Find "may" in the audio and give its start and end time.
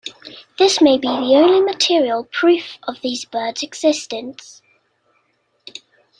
0.81-0.97